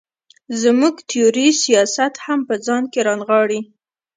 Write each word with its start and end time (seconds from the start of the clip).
زموږ 0.61 0.95
تیوري 1.09 1.47
سیاست 1.63 2.13
هم 2.25 2.39
په 2.47 2.55
ځان 2.65 2.83
کې 2.91 2.99
را 3.07 3.13
نغاړي. 3.19 3.59